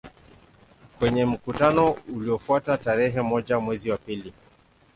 [0.97, 4.33] Kwenye mkutano uliofuata tarehe moja mwezi wa pili